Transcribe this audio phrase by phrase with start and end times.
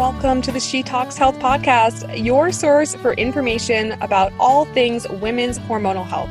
[0.00, 5.58] welcome to the She Talks Health podcast, your source for information about all things women's
[5.58, 6.30] hormonal health.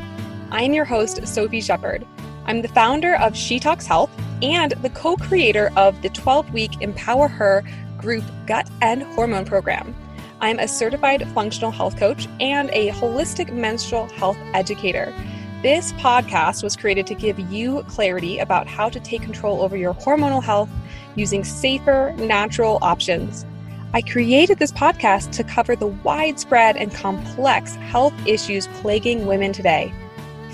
[0.49, 2.03] I am your host, Sophie Shepard.
[2.47, 4.09] I'm the founder of She Talks Health
[4.41, 7.63] and the co creator of the 12 week Empower Her
[7.99, 9.93] group gut and hormone program.
[10.41, 15.13] I'm a certified functional health coach and a holistic menstrual health educator.
[15.61, 19.93] This podcast was created to give you clarity about how to take control over your
[19.93, 20.71] hormonal health
[21.15, 23.45] using safer, natural options.
[23.91, 29.91] I created this podcast to cover the widespread and complex health issues plaguing women today.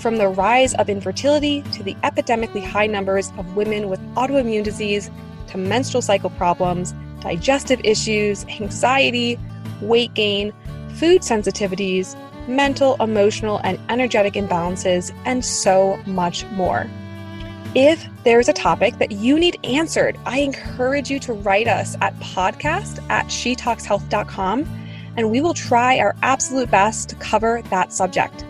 [0.00, 5.10] From the rise of infertility to the epidemically high numbers of women with autoimmune disease
[5.48, 9.38] to menstrual cycle problems, digestive issues, anxiety,
[9.82, 10.54] weight gain,
[10.94, 12.16] food sensitivities,
[12.48, 16.88] mental, emotional, and energetic imbalances, and so much more.
[17.78, 22.18] If there's a topic that you need answered, I encourage you to write us at
[22.20, 24.66] podcast at shetalkshealth.com
[25.18, 28.46] and we will try our absolute best to cover that subject.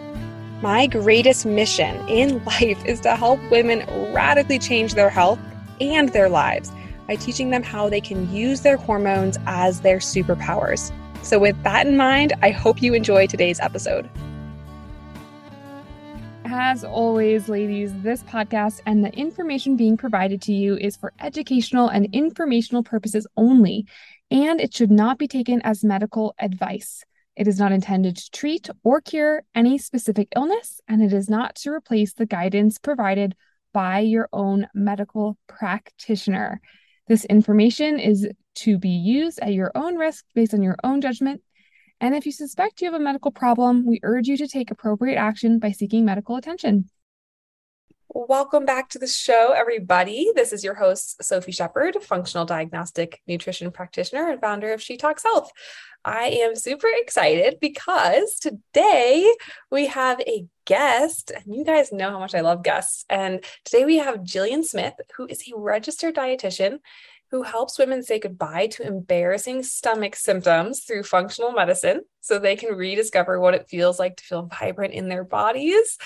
[0.62, 3.81] My greatest mission in life is to help women
[4.15, 5.41] radically change their health
[5.81, 6.70] and their lives
[7.09, 10.93] by teaching them how they can use their hormones as their superpowers.
[11.22, 14.09] So, with that in mind, I hope you enjoy today's episode.
[16.59, 21.89] As always, ladies, this podcast and the information being provided to you is for educational
[21.89, 23.87] and informational purposes only,
[24.31, 27.05] and it should not be taken as medical advice.
[27.37, 31.57] It is not intended to treat or cure any specific illness, and it is not
[31.57, 33.37] to replace the guidance provided
[33.75, 36.62] by your own medical practitioner.
[37.07, 41.43] This information is to be used at your own risk based on your own judgment
[42.00, 45.16] and if you suspect you have a medical problem, we urge you to take appropriate
[45.16, 46.91] action by seeking medical attention.
[48.08, 50.30] Welcome back to the show, everybody.
[50.34, 55.22] This is your host, Sophie Shepard, functional diagnostic nutrition practitioner and founder of She Talks
[55.25, 55.50] Health.
[56.05, 59.31] I am super excited because today
[59.71, 63.04] we have a guest, and you guys know how much I love guests.
[63.10, 66.78] And today we have Jillian Smith, who is a registered dietitian
[67.36, 72.74] who helps women say goodbye to embarrassing stomach symptoms through functional medicine so they can
[72.74, 75.98] rediscover what it feels like to feel vibrant in their bodies.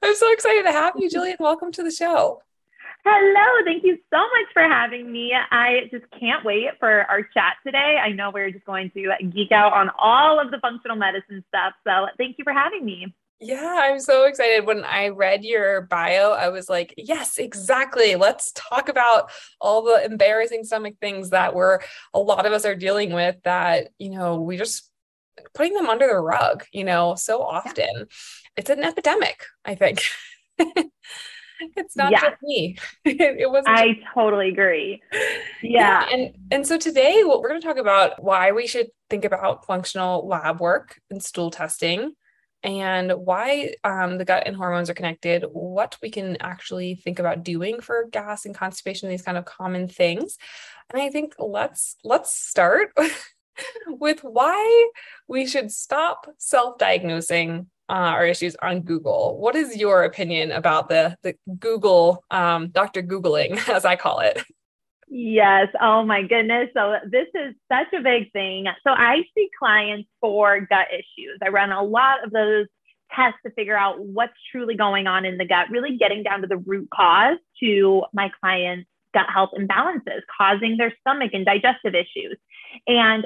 [0.00, 1.40] I'm so excited to have you, Jillian.
[1.40, 2.40] Welcome to the show.
[3.04, 5.32] Hello, thank you so much for having me.
[5.34, 7.98] I just can't wait for our chat today.
[8.00, 11.72] I know we're just going to geek out on all of the functional medicine stuff.
[11.84, 13.12] So, thank you for having me.
[13.40, 14.66] Yeah, I'm so excited.
[14.66, 18.16] When I read your bio, I was like, yes, exactly.
[18.16, 19.30] Let's talk about
[19.60, 21.80] all the embarrassing stomach things that we're
[22.14, 24.90] a lot of us are dealing with that, you know, we just
[25.54, 27.86] putting them under the rug, you know, so often.
[27.94, 28.04] Yeah.
[28.56, 30.02] It's an epidemic, I think.
[30.58, 32.20] it's not yeah.
[32.20, 32.78] just me.
[33.04, 35.02] it was I just- totally agree.
[35.12, 35.20] Yeah.
[35.62, 36.06] yeah.
[36.10, 39.66] And and so today what we're going to talk about why we should think about
[39.66, 42.12] functional lab work and stool testing
[42.66, 47.44] and why um, the gut and hormones are connected, what we can actually think about
[47.44, 50.36] doing for gas and constipation, these kind of common things.
[50.90, 52.90] And I think let's let's start
[53.86, 54.90] with why
[55.28, 59.38] we should stop self-diagnosing uh, our issues on Google.
[59.38, 63.00] What is your opinion about the the Google um, Dr.
[63.00, 64.42] Googling, as I call it?
[65.08, 65.68] Yes.
[65.80, 66.68] Oh my goodness.
[66.74, 68.66] So this is such a big thing.
[68.84, 71.38] So I see clients for gut issues.
[71.44, 72.66] I run a lot of those
[73.14, 76.48] tests to figure out what's truly going on in the gut, really getting down to
[76.48, 82.36] the root cause to my clients' gut health imbalances causing their stomach and digestive issues.
[82.88, 83.24] And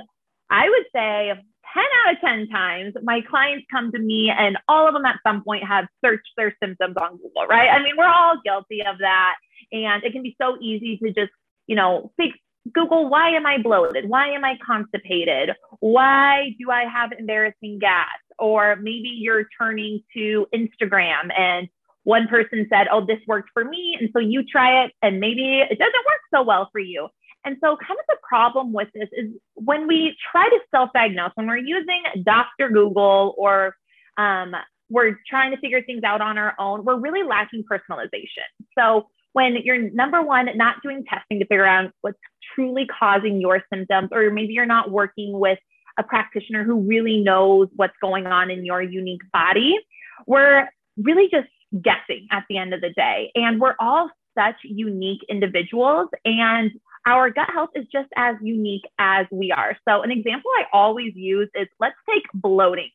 [0.50, 1.32] I would say
[1.74, 5.20] 10 out of 10 times, my clients come to me and all of them at
[5.26, 7.70] some point have searched their symptoms on Google, right?
[7.70, 9.36] I mean, we're all guilty of that.
[9.72, 11.30] And it can be so easy to just
[11.66, 12.36] you know, fix
[12.74, 14.08] Google, why am I bloated?
[14.08, 15.50] Why am I constipated?
[15.80, 18.06] Why do I have embarrassing gas?
[18.38, 21.68] Or maybe you're turning to Instagram and
[22.04, 23.96] one person said, Oh, this worked for me.
[23.98, 27.08] And so you try it and maybe it doesn't work so well for you.
[27.44, 31.30] And so, kind of the problem with this is when we try to self diagnose,
[31.36, 32.68] when we're using Dr.
[32.68, 33.74] Google or
[34.18, 34.54] um,
[34.90, 38.44] we're trying to figure things out on our own, we're really lacking personalization.
[38.78, 42.18] So, when you're number one, not doing testing to figure out what's
[42.54, 45.58] truly causing your symptoms, or maybe you're not working with
[45.98, 49.78] a practitioner who really knows what's going on in your unique body,
[50.26, 51.48] we're really just
[51.82, 53.30] guessing at the end of the day.
[53.34, 56.70] And we're all such unique individuals, and
[57.06, 59.76] our gut health is just as unique as we are.
[59.88, 62.90] So, an example I always use is let's take bloating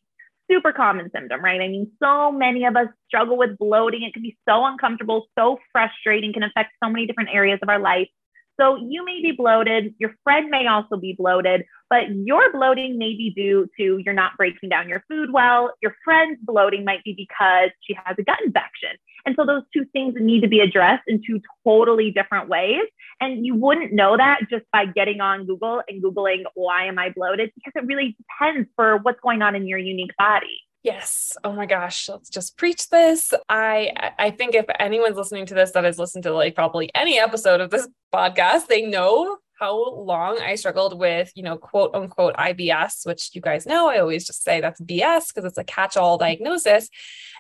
[0.49, 1.61] super common symptom, right?
[1.61, 4.03] I mean, so many of us struggle with bloating.
[4.03, 7.79] It can be so uncomfortable, so frustrating, can affect so many different areas of our
[7.79, 8.07] life.
[8.59, 13.13] So you may be bloated, your friend may also be bloated, but your bloating may
[13.15, 15.73] be due to you're not breaking down your food well.
[15.81, 18.91] Your friend's bloating might be because she has a gut infection.
[19.25, 22.83] And so those two things need to be addressed in two totally different ways.
[23.19, 27.09] And you wouldn't know that just by getting on Google and Googling, why am I
[27.09, 27.51] bloated?
[27.55, 30.59] Because it really depends for what's going on in your unique body.
[30.85, 31.35] Yes.
[31.43, 32.07] Oh my gosh.
[32.07, 33.33] Let's just preach this.
[33.49, 37.17] I I think if anyone's listening to this that has listened to like probably any
[37.17, 42.35] episode of this podcast, they know how long I struggled with, you know, quote unquote
[42.35, 45.97] IBS, which you guys know I always just say that's BS because it's a catch
[45.97, 46.91] all diagnosis.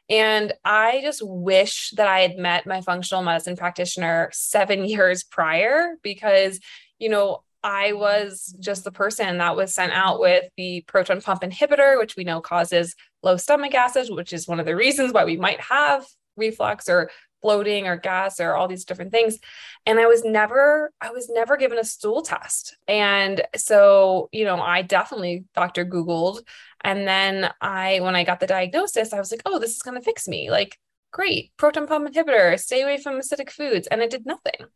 [0.09, 5.97] And I just wish that I had met my functional medicine practitioner seven years prior
[6.01, 6.59] because,
[6.97, 11.41] you know, I was just the person that was sent out with the proton pump
[11.41, 15.25] inhibitor, which we know causes low stomach acid, which is one of the reasons why
[15.25, 16.05] we might have
[16.37, 17.09] reflux or
[17.41, 19.39] bloating or gas or all these different things.
[19.87, 22.77] And i was never i was never given a stool test.
[22.87, 26.41] And so you know i definitely doctor googled.
[26.81, 29.97] And then i when i got the diagnosis i was like oh this is going
[29.97, 30.51] to fix me.
[30.51, 30.77] Like
[31.11, 33.87] great proton pump inhibitor stay away from acidic foods.
[33.87, 34.67] And it did nothing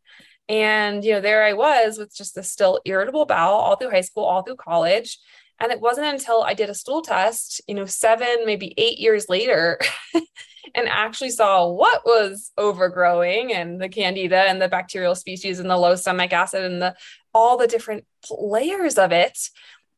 [0.50, 4.00] and you know there i was with just a still irritable bowel all through high
[4.02, 5.18] school all through college.
[5.62, 9.28] And it wasn't until I did a stool test, you know, seven, maybe eight years
[9.28, 9.78] later,
[10.74, 15.76] and actually saw what was overgrowing and the candida and the bacterial species and the
[15.76, 16.94] low stomach acid and the
[17.34, 19.38] all the different layers of it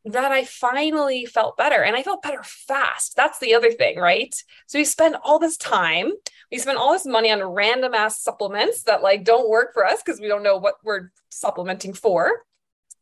[0.04, 1.82] that I finally felt better.
[1.82, 3.14] And I felt better fast.
[3.16, 4.34] That's the other thing, right?
[4.66, 6.10] So we spend all this time,
[6.50, 10.02] we spend all this money on random ass supplements that like don't work for us
[10.04, 12.42] because we don't know what we're supplementing for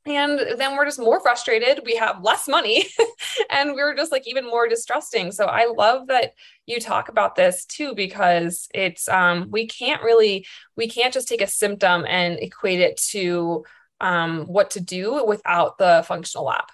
[0.06, 2.87] and then we're just more frustrated we have less money
[3.50, 6.32] and we're just like even more distrusting so i love that
[6.67, 10.46] you talk about this too because it's um we can't really
[10.76, 13.64] we can't just take a symptom and equate it to
[14.00, 16.64] um what to do without the functional lab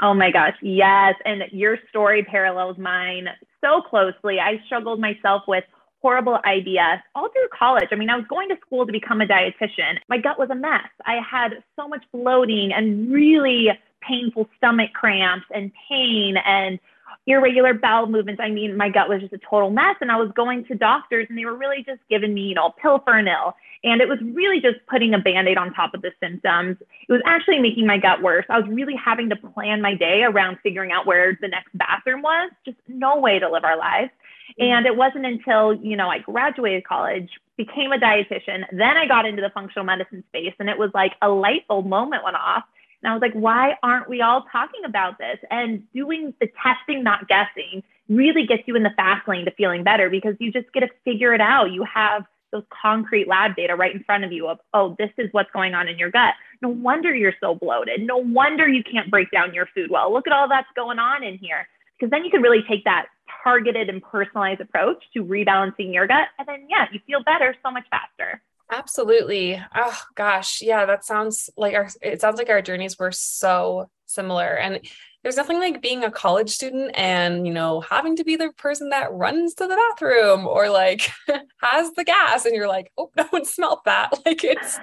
[0.00, 3.28] oh my gosh yes and your story parallels mine
[3.64, 5.64] so closely i struggled myself with
[6.02, 7.88] horrible IBS all through college.
[7.90, 9.98] I mean, I was going to school to become a dietitian.
[10.08, 10.88] My gut was a mess.
[11.04, 13.70] I had so much bloating and really
[14.06, 16.78] painful stomach cramps and pain and
[17.26, 18.40] irregular bowel movements.
[18.42, 19.96] I mean, my gut was just a total mess.
[20.00, 22.74] And I was going to doctors and they were really just giving me, you know,
[22.82, 23.54] Pilfernil.
[23.84, 26.76] And it was really just putting a band aid on top of the symptoms.
[27.08, 28.46] It was actually making my gut worse.
[28.48, 32.22] I was really having to plan my day around figuring out where the next bathroom
[32.22, 32.50] was.
[32.64, 34.10] Just no way to live our lives.
[34.58, 34.70] Mm-hmm.
[34.70, 39.26] And it wasn't until, you know, I graduated college, became a dietitian, then I got
[39.26, 42.64] into the functional medicine space and it was like a light bulb moment went off.
[43.02, 45.38] And I was like, why aren't we all talking about this?
[45.50, 49.84] And doing the testing, not guessing, really gets you in the fast lane to feeling
[49.84, 51.72] better because you just get to figure it out.
[51.72, 55.28] You have those concrete lab data right in front of you of, oh, this is
[55.32, 56.34] what's going on in your gut.
[56.62, 58.02] No wonder you're so bloated.
[58.02, 60.12] No wonder you can't break down your food well.
[60.12, 61.66] Look at all that's going on in here
[61.98, 63.06] because then you can really take that
[63.42, 66.28] targeted and personalized approach to rebalancing your gut.
[66.38, 68.40] And then, yeah, you feel better so much faster.
[68.70, 69.62] Absolutely.
[69.74, 70.60] Oh gosh.
[70.62, 74.56] Yeah, that sounds like our it sounds like our journeys were so similar.
[74.56, 74.80] And
[75.26, 78.90] there's nothing like being a college student and you know having to be the person
[78.90, 81.10] that runs to the bathroom or like
[81.60, 84.78] has the gas and you're like oh no one smelled that like it's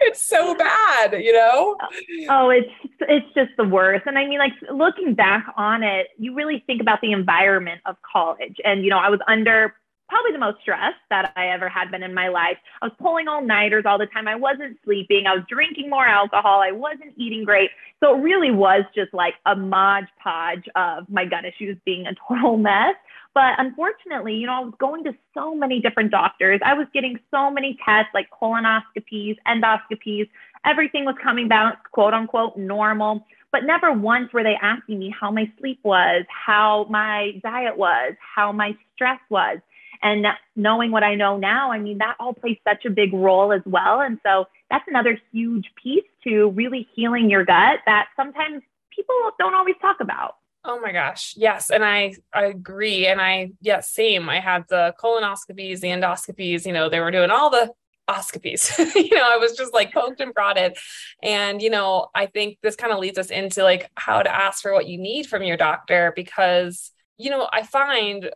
[0.00, 1.78] it's so bad you know
[2.28, 2.68] oh it's
[3.08, 6.82] it's just the worst and i mean like looking back on it you really think
[6.82, 9.72] about the environment of college and you know i was under
[10.10, 12.56] probably the most stress that I ever had been in my life.
[12.82, 14.28] I was pulling all nighters all the time.
[14.28, 15.26] I wasn't sleeping.
[15.26, 16.60] I was drinking more alcohol.
[16.60, 17.70] I wasn't eating great.
[18.00, 22.14] So it really was just like a modge podge of my gut issues being a
[22.28, 22.96] total mess.
[23.32, 26.60] But unfortunately, you know, I was going to so many different doctors.
[26.64, 30.28] I was getting so many tests like colonoscopies, endoscopies.
[30.64, 33.24] Everything was coming back, quote unquote, normal.
[33.52, 38.14] But never once were they asking me how my sleep was, how my diet was,
[38.34, 39.58] how my stress was.
[40.02, 40.26] And
[40.56, 43.62] knowing what I know now, I mean, that all plays such a big role as
[43.66, 44.00] well.
[44.00, 48.62] And so that's another huge piece to really healing your gut that sometimes
[48.94, 50.36] people don't always talk about.
[50.64, 51.34] Oh my gosh.
[51.36, 51.70] Yes.
[51.70, 53.06] And I, I agree.
[53.06, 54.28] And I, yes, same.
[54.28, 57.72] I had the colonoscopies, the endoscopies, you know, they were doing all the
[58.08, 58.76] oscopies.
[58.94, 60.76] you know, I was just like poked and prodded.
[61.22, 64.60] And, you know, I think this kind of leads us into like how to ask
[64.62, 68.30] for what you need from your doctor because, you know, I find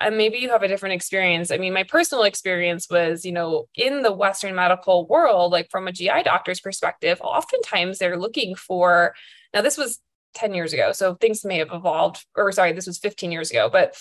[0.00, 1.50] and maybe you have a different experience.
[1.50, 5.88] I mean, my personal experience was, you know, in the Western medical world, like from
[5.88, 9.14] a GI doctor's perspective, oftentimes they're looking for,
[9.52, 10.00] now this was
[10.34, 13.68] 10 years ago, so things may have evolved, or sorry, this was 15 years ago,
[13.70, 13.96] but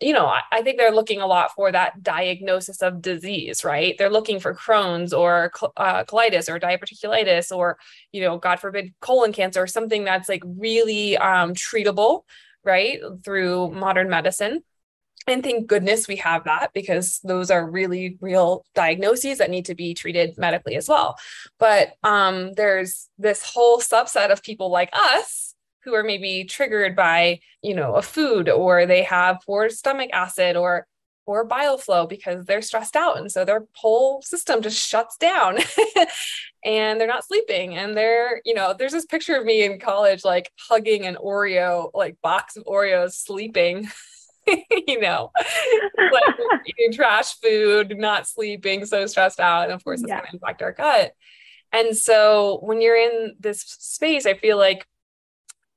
[0.00, 3.94] you know, I, I, think they're looking a lot for that diagnosis of disease, right?
[3.96, 7.78] They're looking for Crohn's or uh, colitis or diverticulitis or,
[8.12, 12.22] you know, God forbid, colon cancer or something that's like really um, treatable,
[12.64, 14.64] right, through modern medicine.
[15.26, 19.74] And thank goodness we have that because those are really real diagnoses that need to
[19.74, 21.16] be treated medically as well.
[21.58, 25.54] But um, there's this whole subset of people like us
[25.84, 30.56] who are maybe triggered by, you know, a food or they have poor stomach acid
[30.56, 30.86] or
[31.26, 33.16] or bile flow because they're stressed out.
[33.16, 35.56] And so their whole system just shuts down
[36.64, 37.76] and they're not sleeping.
[37.76, 41.90] And they're you know there's this picture of me in college like hugging an oreo
[41.94, 43.88] like box of oreos sleeping
[44.86, 45.30] you know
[45.98, 46.34] like
[46.66, 50.18] eating trash food not sleeping so stressed out and of course it's yeah.
[50.18, 51.12] going to impact our gut
[51.72, 54.86] and so when you're in this space i feel like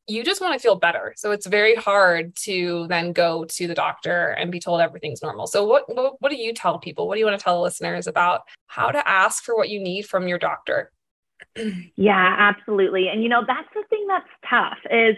[0.08, 1.14] you just want to feel better.
[1.18, 5.48] So it's very hard to then go to the doctor and be told everything's normal.
[5.48, 7.08] So what, what what, do you tell people?
[7.08, 9.82] What do you want to tell the listeners about how to ask for what you
[9.82, 10.92] need from your doctor?
[11.96, 13.10] yeah, absolutely.
[13.10, 15.16] And you know, that's the thing that's tough is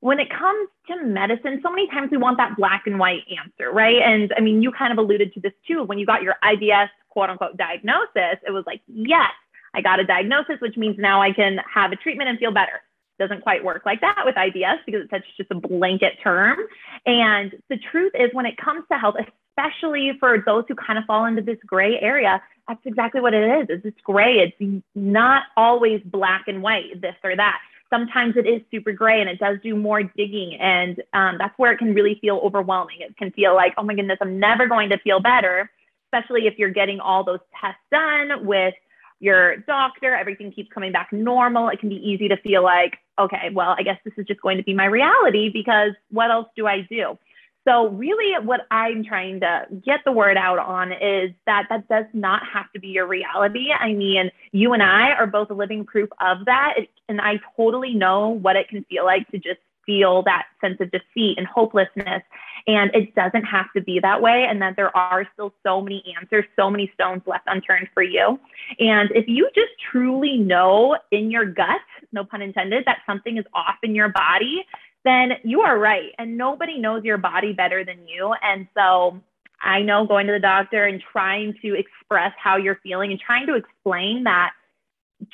[0.00, 3.70] when it comes to medicine, so many times we want that black and white answer,
[3.72, 4.00] right?
[4.02, 5.84] And I mean, you kind of alluded to this too.
[5.84, 9.30] When you got your IBS quote unquote diagnosis, it was like, yes,
[9.74, 12.82] I got a diagnosis, which means now I can have a treatment and feel better
[13.18, 16.58] doesn't quite work like that with IBS because it's such just a blanket term.
[17.06, 19.16] And the truth is, when it comes to health,
[19.56, 23.70] especially for those who kind of fall into this gray area, that's exactly what it
[23.70, 23.80] is.
[23.84, 24.38] It's, gray.
[24.38, 27.60] It's not always black and white, this or that.
[27.92, 30.54] Sometimes it is super gray and it does do more digging.
[30.54, 33.00] And um, that's where it can really feel overwhelming.
[33.00, 35.70] It can feel like, oh my goodness, I'm never going to feel better,
[36.06, 38.74] especially if you're getting all those tests done with
[39.20, 41.68] your doctor, everything keeps coming back normal.
[41.68, 44.56] It can be easy to feel like, okay, well, I guess this is just going
[44.56, 47.16] to be my reality because what else do I do?
[47.66, 52.06] So, really, what I'm trying to get the word out on is that that does
[52.12, 53.68] not have to be your reality.
[53.70, 56.74] I mean, you and I are both living proof of that.
[57.08, 60.90] And I totally know what it can feel like to just feel that sense of
[60.90, 62.22] defeat and hopelessness.
[62.66, 66.02] And it doesn't have to be that way, and that there are still so many
[66.20, 68.38] answers, so many stones left unturned for you.
[68.78, 71.80] And if you just truly know in your gut,
[72.12, 74.64] no pun intended, that something is off in your body,
[75.04, 76.10] then you are right.
[76.18, 78.34] And nobody knows your body better than you.
[78.42, 79.20] And so
[79.60, 83.46] I know going to the doctor and trying to express how you're feeling and trying
[83.46, 84.52] to explain that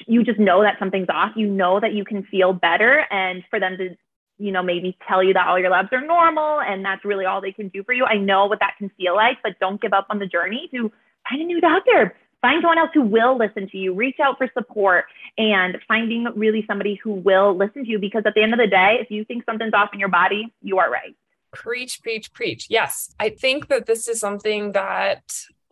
[0.06, 1.32] you just know that something's off.
[1.36, 3.06] You know that you can feel better.
[3.10, 3.96] And for them to
[4.38, 7.40] you know, maybe tell you that all your labs are normal and that's really all
[7.40, 8.04] they can do for you.
[8.04, 10.92] I know what that can feel like, but don't give up on the journey to
[11.28, 12.14] find a new doctor.
[12.40, 16.64] Find someone else who will listen to you, reach out for support, and finding really
[16.66, 19.24] somebody who will listen to you because at the end of the day, if you
[19.24, 21.16] think something's off in your body, you are right.
[21.52, 22.66] Preach, preach, preach.
[22.70, 23.14] Yes.
[23.18, 25.22] I think that this is something that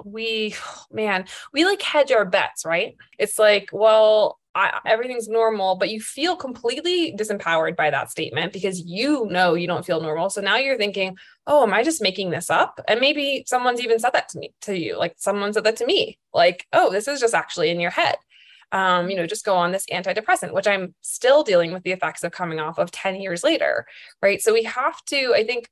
[0.04, 0.54] we,
[0.90, 2.96] man, we like hedge our bets, right?
[3.18, 8.80] It's like, well, I, everything's normal, but you feel completely disempowered by that statement because
[8.80, 10.30] you know you don't feel normal.
[10.30, 12.80] So now you're thinking, oh, am I just making this up?
[12.88, 15.86] And maybe someone's even said that to me, to you, like someone said that to
[15.86, 18.16] me, like, oh, this is just actually in your head.
[18.72, 22.24] Um, you know, just go on this antidepressant, which I'm still dealing with the effects
[22.24, 23.86] of coming off of 10 years later.
[24.22, 24.40] Right.
[24.40, 25.68] So we have to, I think,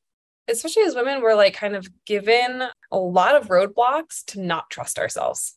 [0.46, 4.98] especially as women, we're like kind of given a lot of roadblocks to not trust
[4.98, 5.56] ourselves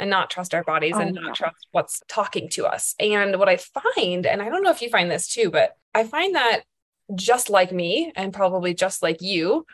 [0.00, 2.94] and not trust our bodies oh, and not trust what's talking to us.
[2.98, 6.04] And what I find, and I don't know if you find this too, but I
[6.04, 6.62] find that
[7.14, 9.66] just like me and probably just like you,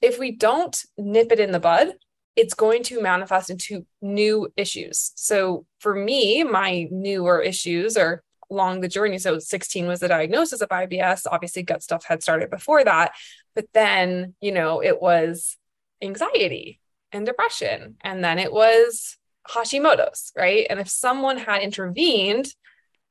[0.00, 1.94] if we don't nip it in the bud,
[2.36, 5.12] it's going to manifest into new issues.
[5.16, 9.18] So for me, my newer issues are along the journey.
[9.18, 11.26] So 16 was the diagnosis of IBS.
[11.30, 13.12] Obviously, gut stuff had started before that.
[13.54, 15.56] But then, you know, it was
[16.02, 17.96] anxiety and depression.
[18.00, 19.16] And then it was
[19.48, 20.66] Hashimoto's, right?
[20.70, 22.46] And if someone had intervened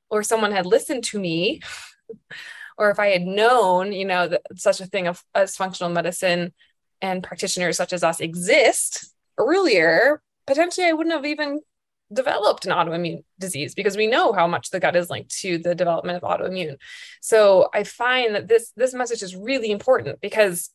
[0.10, 1.62] or someone had listened to me,
[2.78, 6.54] or if I had known, you know, that such a thing of, as functional medicine
[7.02, 11.60] and practitioners such as us exist earlier, potentially I wouldn't have even
[12.14, 15.76] developed an autoimmune disease because we know how much the gut is linked to the
[15.76, 16.76] development of autoimmune.
[17.22, 20.70] So I find that this this message is really important because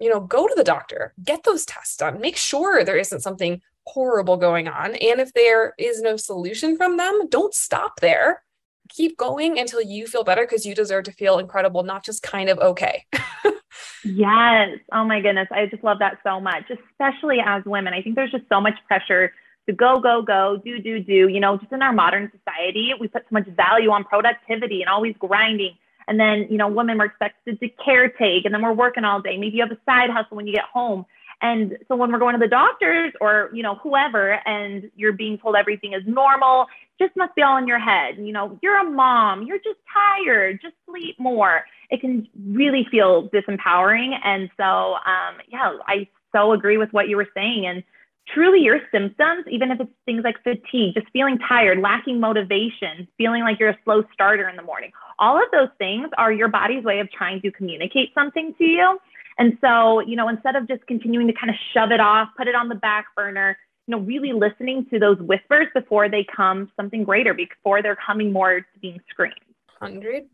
[0.00, 3.60] you know go to the doctor, get those tests done, make sure there isn't something
[3.86, 4.94] horrible going on.
[4.94, 8.42] And if there is no solution from them, don't stop there.
[8.90, 12.48] Keep going until you feel better because you deserve to feel incredible, not just kind
[12.48, 13.06] of okay.
[14.04, 14.78] yes.
[14.92, 15.48] Oh my goodness.
[15.50, 17.94] I just love that so much, especially as women.
[17.94, 19.32] I think there's just so much pressure
[19.66, 21.28] to go, go, go, do, do, do.
[21.28, 24.90] You know, just in our modern society, we put so much value on productivity and
[24.90, 25.76] always grinding.
[26.06, 29.38] And then, you know, women were expected to caretake and then we're working all day.
[29.38, 31.06] Maybe you have a side hustle when you get home.
[31.42, 35.38] And so when we're going to the doctors or, you know, whoever, and you're being
[35.38, 36.66] told everything is normal,
[36.98, 38.16] just must be all in your head.
[38.18, 41.64] You know, you're a mom, you're just tired, just sleep more.
[41.90, 44.18] It can really feel disempowering.
[44.24, 47.66] And so, um, yeah, I so agree with what you were saying.
[47.66, 47.82] And
[48.28, 53.42] truly your symptoms, even if it's things like fatigue, just feeling tired, lacking motivation, feeling
[53.42, 56.84] like you're a slow starter in the morning, all of those things are your body's
[56.84, 58.98] way of trying to communicate something to you.
[59.38, 62.48] And so, you know, instead of just continuing to kind of shove it off, put
[62.48, 66.70] it on the back burner, you know, really listening to those whispers before they come
[66.76, 69.34] something greater, before they're coming more to being screamed.
[69.82, 70.24] 100%.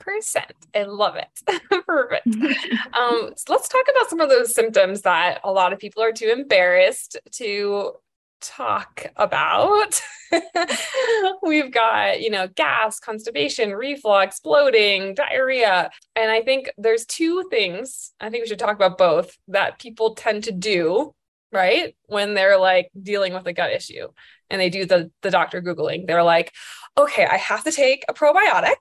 [0.75, 1.29] I love it.
[1.87, 2.27] Perfect.
[2.95, 6.13] um, so let's talk about some of those symptoms that a lot of people are
[6.13, 7.93] too embarrassed to
[8.41, 10.01] talk about.
[11.43, 15.91] We've got, you know, gas, constipation, reflux, bloating, diarrhea.
[16.17, 20.15] And I think there's two things, I think we should talk about both that people
[20.15, 21.15] tend to do,
[21.53, 21.97] right?
[22.07, 24.09] When they're like dealing with a gut issue
[24.51, 26.07] and they do the the doctor googling.
[26.07, 26.53] They're like,
[26.99, 28.75] "Okay, I have to take a probiotic."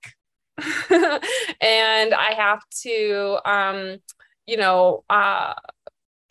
[1.61, 3.99] and I have to um
[4.47, 5.53] you know, uh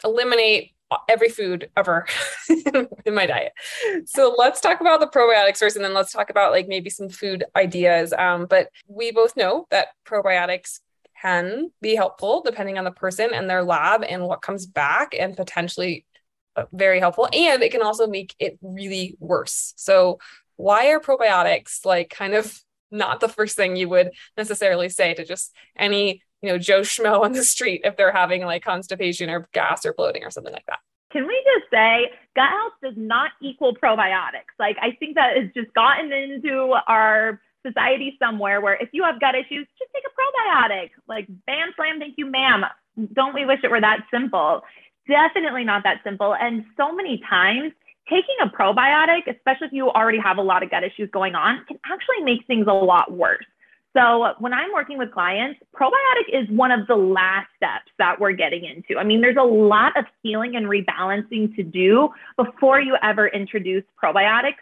[0.04, 0.72] eliminate
[1.08, 2.06] every food ever
[3.04, 3.52] in my diet.
[4.06, 7.08] So let's talk about the probiotics first, and then let's talk about like maybe some
[7.08, 8.12] food ideas.
[8.12, 10.80] Um, but we both know that probiotics
[11.20, 15.36] can be helpful depending on the person and their lab and what comes back, and
[15.36, 16.04] potentially
[16.56, 17.28] uh, very helpful.
[17.32, 19.74] And it can also make it really worse.
[19.76, 20.18] So
[20.56, 25.24] why are probiotics like kind of not the first thing you would necessarily say to
[25.24, 29.48] just any you know, Joe Schmo on the street if they're having like constipation or
[29.52, 30.78] gas or bloating or something like that.
[31.10, 34.52] Can we just say gut health does not equal probiotics?
[34.58, 39.20] Like, I think that has just gotten into our society somewhere where if you have
[39.20, 40.90] gut issues, just take a probiotic.
[41.08, 42.64] Like, bam, slam, thank you, ma'am.
[43.14, 44.62] Don't we wish it were that simple?
[45.08, 46.34] Definitely not that simple.
[46.34, 47.72] And so many times,
[48.08, 51.64] taking a probiotic, especially if you already have a lot of gut issues going on,
[51.66, 53.44] can actually make things a lot worse.
[53.96, 58.32] So when I'm working with clients, probiotic is one of the last steps that we're
[58.32, 59.00] getting into.
[59.00, 63.84] I mean, there's a lot of healing and rebalancing to do before you ever introduce
[64.02, 64.60] probiotics.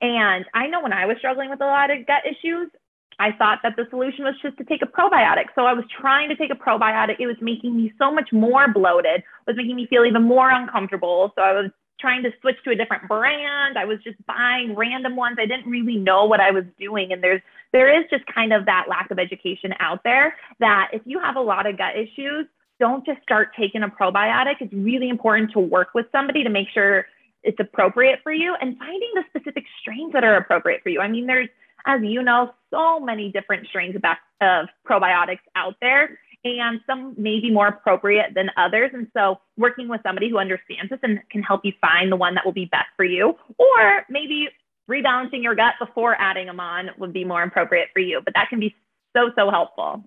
[0.00, 2.70] And I know when I was struggling with a lot of gut issues,
[3.18, 5.46] I thought that the solution was just to take a probiotic.
[5.56, 7.16] So I was trying to take a probiotic.
[7.18, 10.50] It was making me so much more bloated, it was making me feel even more
[10.50, 11.32] uncomfortable.
[11.34, 13.76] So I was trying to switch to a different brand.
[13.76, 15.36] I was just buying random ones.
[15.40, 17.12] I didn't really know what I was doing.
[17.12, 21.02] And there's there is just kind of that lack of education out there that if
[21.04, 22.46] you have a lot of gut issues,
[22.80, 24.56] don't just start taking a probiotic.
[24.60, 27.06] It's really important to work with somebody to make sure
[27.42, 31.00] it's appropriate for you and finding the specific strains that are appropriate for you.
[31.00, 31.48] I mean, there's,
[31.86, 34.02] as you know, so many different strains of,
[34.40, 38.90] of probiotics out there and some may be more appropriate than others.
[38.94, 42.34] And so, working with somebody who understands this and can help you find the one
[42.34, 44.48] that will be best for you, or maybe
[44.88, 48.20] rebalancing your gut before adding them on would be more appropriate for you.
[48.24, 48.74] But that can be
[49.16, 50.04] so, so helpful.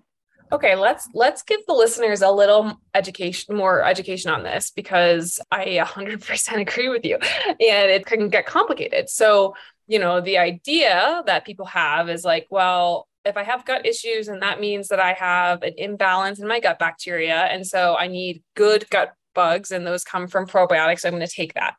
[0.50, 5.80] Okay, let's let's give the listeners a little education, more education on this because I
[5.82, 9.08] 100% agree with you, and it can get complicated.
[9.08, 9.54] So,
[9.86, 14.28] you know, the idea that people have is like, well, if I have gut issues,
[14.28, 18.08] and that means that I have an imbalance in my gut bacteria, and so I
[18.08, 21.04] need good gut bugs, and those come from probiotics.
[21.04, 21.74] I'm going to take that.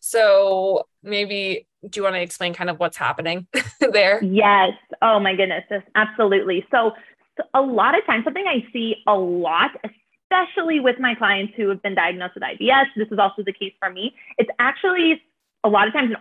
[0.00, 3.46] So maybe do you want to explain kind of what's happening
[3.92, 4.22] there?
[4.22, 4.72] Yes.
[5.02, 5.64] Oh my goodness.
[5.70, 6.66] Yes, Absolutely.
[6.70, 6.92] So,
[7.36, 11.68] so a lot of times, something I see a lot, especially with my clients who
[11.68, 14.14] have been diagnosed with IBS, this is also the case for me.
[14.38, 15.22] It's actually
[15.64, 16.16] a lot of times an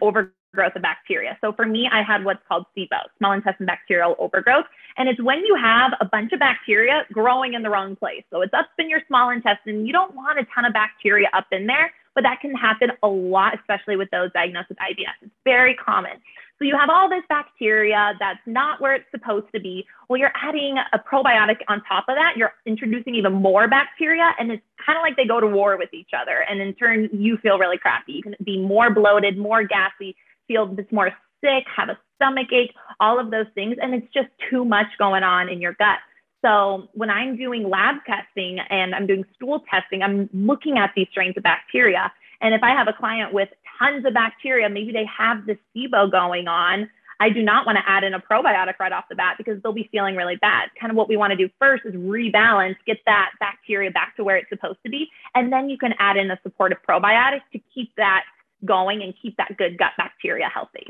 [0.53, 1.37] overgrowth of bacteria.
[1.41, 4.65] So for me, I had what's called SIBO, small intestine bacterial overgrowth.
[4.97, 8.23] And it's when you have a bunch of bacteria growing in the wrong place.
[8.31, 9.85] So it's up in your small intestine.
[9.85, 13.07] You don't want a ton of bacteria up in there but that can happen a
[13.07, 15.13] lot, especially with those diagnosed with IBS.
[15.21, 16.13] It's very common.
[16.57, 19.85] So you have all this bacteria that's not where it's supposed to be.
[20.09, 22.33] Well, you're adding a probiotic on top of that.
[22.35, 25.93] You're introducing even more bacteria, and it's kind of like they go to war with
[25.93, 26.43] each other.
[26.49, 28.13] And in turn, you feel really crappy.
[28.13, 30.15] You can be more bloated, more gassy,
[30.47, 31.11] feel more
[31.43, 33.77] sick, have a stomach ache, all of those things.
[33.81, 35.99] And it's just too much going on in your gut.
[36.43, 41.07] So when I'm doing lab testing and I'm doing stool testing, I'm looking at these
[41.11, 42.11] strains of bacteria.
[42.41, 46.11] And if I have a client with tons of bacteria, maybe they have this SIBO
[46.11, 46.89] going on.
[47.19, 49.73] I do not want to add in a probiotic right off the bat because they'll
[49.73, 50.69] be feeling really bad.
[50.79, 54.23] Kind of what we want to do first is rebalance, get that bacteria back to
[54.23, 55.09] where it's supposed to be.
[55.33, 58.23] And then you can add in a supportive probiotic to keep that
[58.65, 60.87] going and keep that good gut bacteria healthy.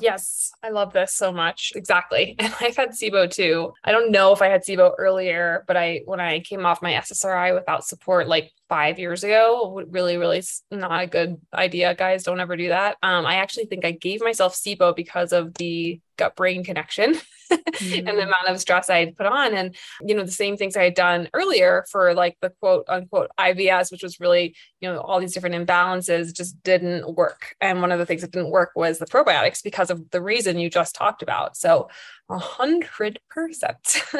[0.00, 1.72] Yes, I love this so much.
[1.76, 2.34] Exactly.
[2.46, 3.72] And I've had SIBO too.
[3.84, 6.92] I don't know if I had SIBO earlier, but I when I came off my
[6.94, 12.24] SSRI without support like 5 years ago, really really not a good idea, guys.
[12.24, 12.96] Don't ever do that.
[13.02, 17.14] Um I actually think I gave myself SIBO because of the gut brain connection
[17.50, 17.94] mm-hmm.
[18.08, 18.26] and the mm.
[18.26, 19.54] amount of stress I had put on.
[19.54, 23.30] And, you know, the same things I had done earlier for like the quote unquote
[23.38, 27.54] IBS, which was really, you know, all these different imbalances just didn't work.
[27.60, 30.58] And one of the things that didn't work was the probiotics because of the reason
[30.58, 31.56] you just talked about.
[31.56, 31.88] So
[32.28, 34.02] a hundred percent.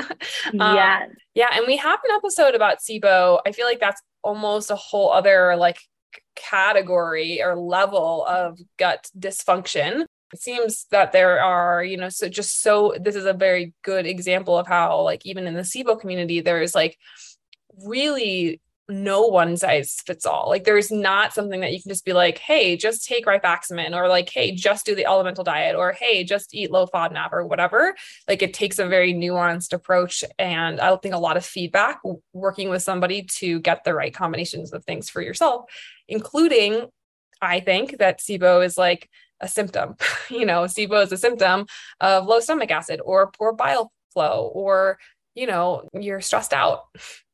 [0.61, 1.07] Um, yeah.
[1.35, 1.49] Yeah.
[1.53, 3.41] And we have an episode about SIBO.
[3.45, 5.79] I feel like that's almost a whole other like
[6.35, 12.63] category or level of gut dysfunction it seems that there are you know so just
[12.63, 16.41] so this is a very good example of how like even in the SIBO community
[16.41, 16.99] there's like
[17.85, 20.49] really no one size fits all.
[20.49, 24.09] Like there's not something that you can just be like, hey, just take rifaximin or
[24.09, 27.97] like, hey, just do the elemental diet or hey, just eat low FODMAP or whatever.
[28.29, 30.23] Like it takes a very nuanced approach.
[30.39, 32.01] And I think a lot of feedback
[32.33, 35.65] working with somebody to get the right combinations of things for yourself,
[36.07, 36.87] including
[37.43, 39.11] I think that SIBO is like
[39.41, 39.97] a symptom.
[40.31, 41.67] you know, SIBO is a symptom
[42.01, 44.99] of low stomach acid or poor bile flow, or,
[45.35, 46.85] you know, you're stressed out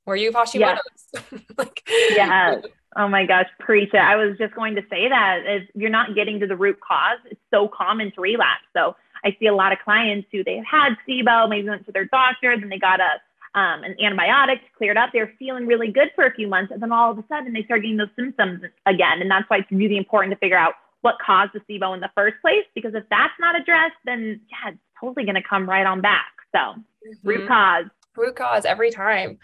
[0.07, 0.81] or you have Hashimoto's.
[1.15, 1.21] Yeah.
[1.57, 2.61] like, yeah.
[2.97, 3.99] Oh my gosh, preach it.
[3.99, 7.19] I was just going to say that is you're not getting to the root cause.
[7.31, 8.65] It's so common to relapse.
[8.75, 12.07] So I see a lot of clients who they've had SIBO, maybe went to their
[12.07, 13.21] doctor, then they got a
[13.55, 15.11] um, an antibiotic cleared up.
[15.13, 17.63] They're feeling really good for a few months, and then all of a sudden they
[17.65, 19.21] start getting those symptoms again.
[19.21, 22.11] And that's why it's really important to figure out what caused the SIBO in the
[22.15, 22.65] first place.
[22.75, 26.33] Because if that's not addressed, then yeah, it's totally going to come right on back.
[26.53, 27.29] So mm-hmm.
[27.29, 27.85] root cause.
[28.17, 29.39] Root cause every time.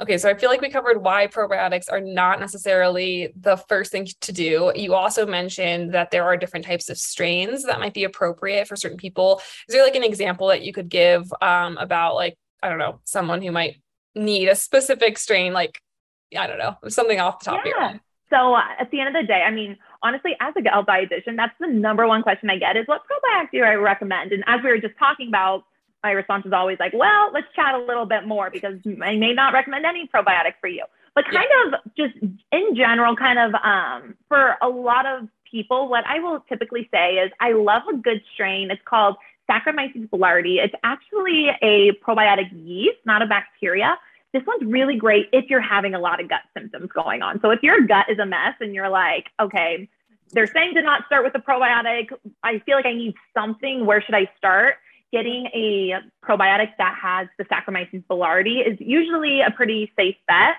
[0.00, 4.08] Okay, so I feel like we covered why probiotics are not necessarily the first thing
[4.22, 4.72] to do.
[4.74, 8.74] You also mentioned that there are different types of strains that might be appropriate for
[8.74, 9.40] certain people.
[9.68, 13.00] Is there like an example that you could give um, about like I don't know
[13.04, 13.82] someone who might
[14.14, 15.78] need a specific strain, like
[16.36, 17.60] I don't know something off the top yeah.
[17.60, 18.00] of your head?
[18.30, 21.36] So uh, at the end of the day, I mean, honestly, as a gut dietitian,
[21.36, 24.32] that's the number one question I get is what probiotics do I recommend?
[24.32, 25.64] And as we were just talking about,
[26.02, 29.32] my response is always like, well, let's chat a little bit more because I may
[29.32, 30.84] not recommend any probiotic for you.
[31.14, 31.78] But kind yeah.
[31.78, 32.14] of just
[32.50, 37.16] in general, kind of um, for a lot of people, what I will typically say
[37.16, 38.70] is I love a good strain.
[38.70, 39.16] It's called
[39.48, 40.64] Saccharomyces boulardii.
[40.64, 43.98] It's actually a probiotic yeast, not a bacteria
[44.32, 47.40] this one's really great if you're having a lot of gut symptoms going on.
[47.40, 49.88] So if your gut is a mess and you're like, okay,
[50.32, 52.08] they're saying to not start with a probiotic.
[52.42, 53.84] I feel like I need something.
[53.84, 54.76] Where should I start?
[55.12, 60.54] Getting a probiotic that has the Saccharomyces boulardii is usually a pretty safe bet.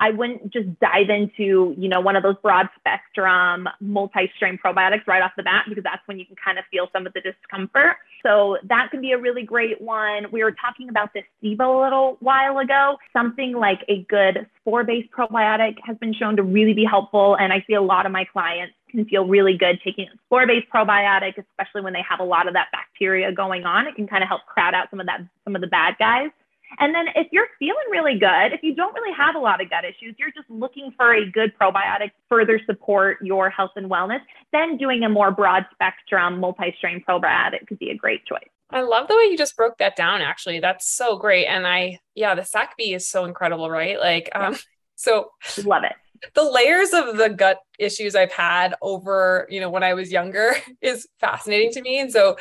[0.00, 5.22] I wouldn't just dive into, you know, one of those broad spectrum multi-strain probiotics right
[5.22, 7.96] off the bat because that's when you can kind of feel some of the discomfort.
[8.24, 10.26] So that can be a really great one.
[10.30, 12.96] We were talking about this SIBO a little while ago.
[13.12, 17.36] Something like a good spore-based probiotic has been shown to really be helpful.
[17.36, 20.68] And I see a lot of my clients can feel really good taking a spore-based
[20.72, 23.86] probiotic, especially when they have a lot of that bacteria going on.
[23.86, 26.30] It can kind of help crowd out some of that, some of the bad guys.
[26.78, 29.70] And then if you're feeling really good, if you don't really have a lot of
[29.70, 33.90] gut issues, you're just looking for a good probiotic to further support your health and
[33.90, 34.20] wellness,
[34.52, 38.48] then doing a more broad spectrum multi-strain probiotic could be a great choice.
[38.70, 40.60] I love the way you just broke that down actually.
[40.60, 41.46] That's so great.
[41.46, 43.98] And I yeah, the SACB is so incredible, right?
[43.98, 44.56] Like um
[44.98, 45.30] so
[45.64, 45.92] love it
[46.34, 50.52] the layers of the gut issues I've had over, you know, when I was younger
[50.80, 52.00] is fascinating to me.
[52.00, 52.36] And so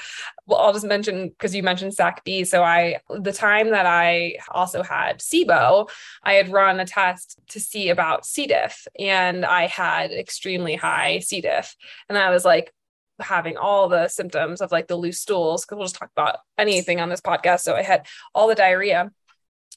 [0.46, 2.46] well, I'll just mention because you mentioned SAC-B.
[2.46, 5.90] So I the time that I also had SIBO,
[6.24, 8.48] I had run a test to see about C.
[8.48, 11.42] diff and I had extremely high C.
[11.42, 11.76] diff.
[12.10, 12.74] And I was like,
[13.20, 17.02] having all the symptoms of like the loose stools because we'll just talk about anything
[17.02, 19.12] on this podcast so i had all the diarrhea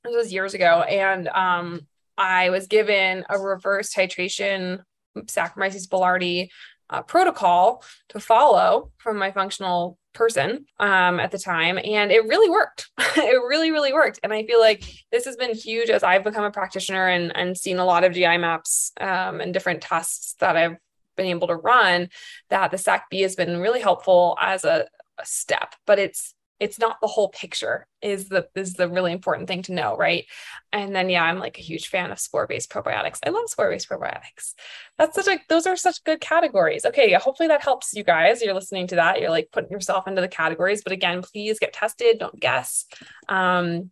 [0.05, 1.81] this was years ago and um
[2.21, 4.81] I was given a reverse titration
[5.17, 6.49] Saccharomyces boulardii
[6.91, 11.79] uh, protocol to follow from my functional person um, at the time.
[11.83, 12.91] And it really worked.
[12.99, 14.21] it really, really worked.
[14.23, 17.57] And I feel like this has been huge as I've become a practitioner and, and
[17.57, 20.77] seen a lot of GI maps um, and different tests that I've
[21.17, 22.11] been able to run
[22.51, 24.87] that the SAC-B has been really helpful as a,
[25.19, 29.49] a step, but it's it's not the whole picture is the is the really important
[29.49, 30.27] thing to know right?
[30.73, 33.19] And then yeah i'm like a huge fan of spore based probiotics.
[33.27, 34.55] I love spore based probiotics.
[34.99, 36.85] That's such a those are such good categories.
[36.85, 38.43] Okay hopefully that helps you guys.
[38.43, 39.21] You're listening to that.
[39.21, 40.83] You're like putting yourself into the categories.
[40.83, 42.19] But again please get tested.
[42.19, 42.85] Don't guess.
[43.29, 43.91] Um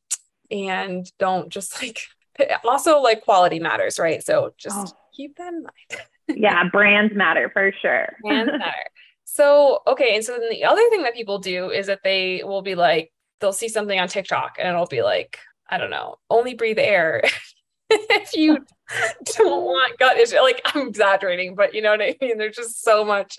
[0.51, 2.03] and don't just like
[2.65, 4.23] also like quality matters right?
[4.23, 4.99] So just oh.
[5.17, 6.03] keep that in mind.
[6.31, 8.15] Yeah brands matter for sure.
[8.21, 8.85] Brands matter
[9.31, 10.15] So, okay.
[10.15, 13.13] And so then the other thing that people do is that they will be like,
[13.41, 15.39] they'll see something on TikTok and it'll be like,
[15.69, 17.23] I don't know, only breathe air.
[17.91, 18.59] if you
[19.37, 22.39] don't want gut issue, like I'm exaggerating, but you know what I mean?
[22.39, 23.37] There's just so much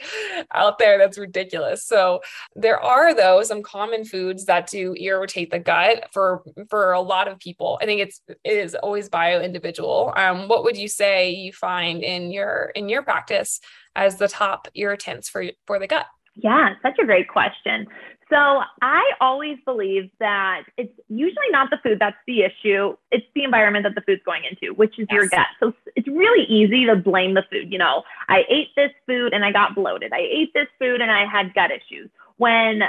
[0.54, 1.86] out there that's ridiculous.
[1.86, 2.22] So
[2.56, 7.28] there are though some common foods that do irritate the gut for for a lot
[7.28, 7.80] of people.
[7.82, 10.14] I think it's it is always bio individual.
[10.16, 13.60] Um, what would you say you find in your in your practice
[13.96, 16.08] as the top irritants for for the gut?
[16.36, 17.88] Yeah, such a great question.
[18.30, 22.96] So I always believe that it's usually not the food that's the issue.
[23.12, 25.16] It's the environment that the food's going into, which is yes.
[25.16, 25.48] your gut.
[25.60, 27.72] So it's really easy to blame the food.
[27.72, 30.14] You know, I ate this food and I got bloated.
[30.14, 32.10] I ate this food and I had gut issues.
[32.38, 32.84] When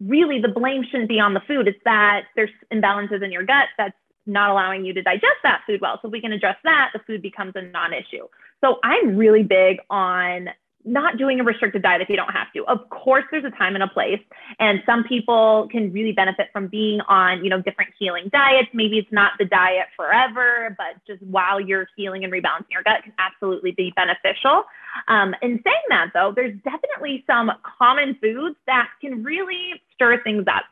[0.00, 1.68] really the blame shouldn't be on the food.
[1.68, 5.80] It's that there's imbalances in your gut that's not allowing you to digest that food
[5.80, 5.98] well.
[6.00, 8.26] So if we can address that, the food becomes a non-issue.
[8.64, 10.48] So I'm really big on
[10.86, 12.64] not doing a restricted diet if you don't have to.
[12.64, 14.20] Of course, there's a time and a place,
[14.58, 18.68] and some people can really benefit from being on, you know, different healing diets.
[18.72, 23.02] Maybe it's not the diet forever, but just while you're healing and rebalancing your gut
[23.02, 24.64] can absolutely be beneficial.
[25.08, 30.44] Um, in saying that, though, there's definitely some common foods that can really stir things
[30.48, 30.64] up.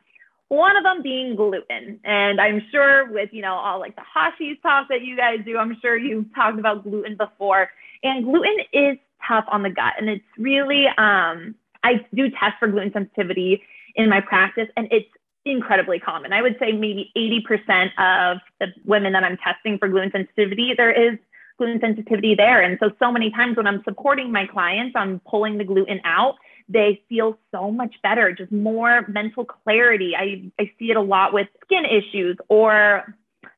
[0.48, 1.98] One of them being gluten.
[2.04, 5.56] And I'm sure with, you know, all like the Hashi's talk that you guys do,
[5.56, 7.70] I'm sure you've talked about gluten before.
[8.02, 9.94] And gluten is tough on the gut.
[9.98, 13.62] And it's really, um, I do test for gluten sensitivity
[13.94, 15.08] in my practice, and it's
[15.44, 16.32] incredibly common.
[16.32, 20.92] I would say maybe 80% of the women that I'm testing for gluten sensitivity, there
[20.92, 21.18] is
[21.58, 22.62] gluten sensitivity there.
[22.62, 26.36] And so, so many times when I'm supporting my clients on pulling the gluten out,
[26.68, 30.14] they feel so much better, just more mental clarity.
[30.16, 33.14] I, I see it a lot with skin issues or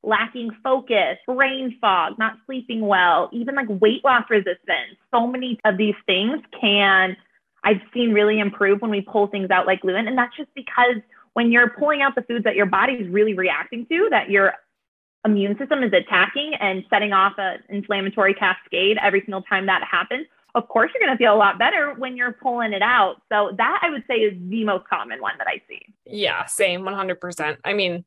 [0.07, 4.97] lacking focus, brain fog, not sleeping well, even like weight loss resistance.
[5.13, 7.17] So many of these things can,
[7.65, 10.07] I've seen really improve when we pull things out like gluten.
[10.07, 10.97] And that's just because
[11.33, 14.55] when you're pulling out the foods that your body is really reacting to, that your
[15.25, 20.27] immune system is attacking and setting off an inflammatory cascade every single time that happens,
[20.55, 23.17] of course you're going to feel a lot better when you're pulling it out.
[23.33, 25.81] So that I would say is the most common one that I see.
[26.07, 27.57] Yeah, same 100%.
[27.65, 28.05] I mean,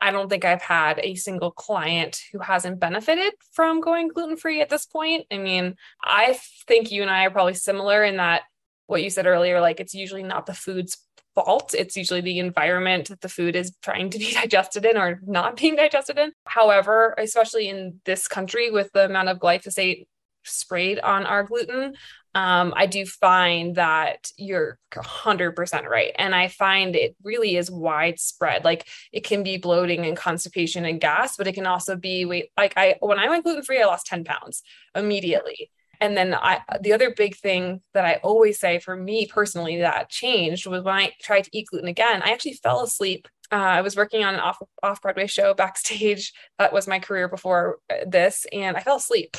[0.00, 4.60] I don't think I've had a single client who hasn't benefited from going gluten free
[4.60, 5.26] at this point.
[5.30, 8.42] I mean, I think you and I are probably similar in that
[8.86, 10.96] what you said earlier, like it's usually not the food's
[11.34, 11.74] fault.
[11.74, 15.56] It's usually the environment that the food is trying to be digested in or not
[15.56, 16.32] being digested in.
[16.44, 20.06] However, especially in this country with the amount of glyphosate
[20.48, 21.94] sprayed on our gluten,
[22.34, 26.12] um, I do find that you're 100% right.
[26.18, 28.64] And I find it really is widespread.
[28.64, 32.50] Like it can be bloating and constipation and gas, but it can also be weight.
[32.56, 34.62] Like I, when I went gluten free, I lost 10 pounds
[34.94, 35.70] immediately.
[36.00, 40.10] And then I, the other big thing that I always say for me personally that
[40.10, 43.80] changed was when I tried to eat gluten again, I actually fell asleep uh, I
[43.80, 46.32] was working on an off off Broadway show backstage.
[46.58, 49.36] That was my career before uh, this, and I fell asleep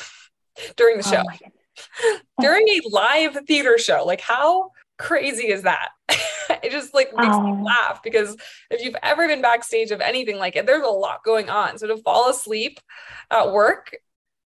[0.76, 1.22] during the oh show.
[2.02, 4.04] Oh during a live theater show.
[4.04, 5.88] Like, how crazy is that?
[6.62, 7.56] it just like makes oh.
[7.56, 8.36] me laugh because
[8.70, 11.78] if you've ever been backstage of anything like it, there's a lot going on.
[11.78, 12.80] So to fall asleep
[13.30, 13.96] at work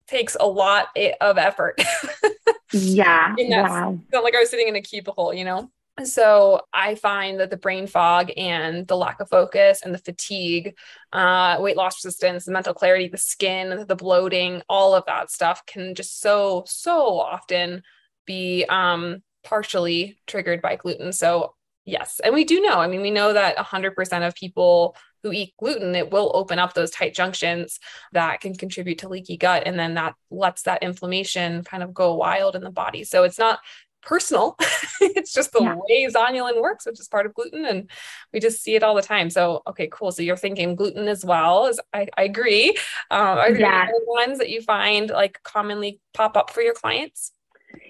[0.07, 1.81] takes a lot eh, of effort.
[2.71, 3.35] yeah.
[3.37, 3.99] wow.
[4.11, 5.69] Not like I was sitting in a cubicle, you know?
[6.03, 10.75] So i find that the brain fog and the lack of focus and the fatigue
[11.13, 15.65] uh, weight loss resistance the mental clarity the skin the bloating all of that stuff
[15.65, 17.81] can just so so often
[18.25, 21.13] be um, partially triggered by gluten.
[21.13, 21.55] So
[21.85, 25.53] yes and we do know i mean we know that 100% of people who eat
[25.57, 27.79] gluten it will open up those tight junctions
[28.11, 32.13] that can contribute to leaky gut and then that lets that inflammation kind of go
[32.15, 33.03] wild in the body.
[33.03, 33.59] So it's not
[34.01, 34.55] personal.
[35.01, 35.75] it's just the yeah.
[35.75, 37.65] way zonulin works, which is part of gluten.
[37.65, 37.89] And
[38.33, 39.29] we just see it all the time.
[39.29, 40.11] So, okay, cool.
[40.11, 42.69] So you're thinking gluten as well as I, I agree.
[43.11, 43.87] Um, are there yeah.
[44.05, 47.33] ones that you find like commonly pop up for your clients?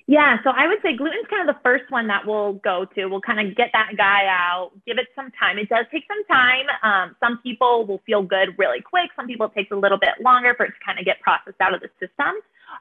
[0.07, 3.07] Yeah, so I would say gluten's kind of the first one that we'll go to.
[3.07, 5.57] We'll kind of get that guy out, give it some time.
[5.57, 6.65] It does take some time.
[6.81, 9.11] Um, some people will feel good really quick.
[9.15, 11.59] Some people it takes a little bit longer for it to kind of get processed
[11.59, 12.35] out of the system.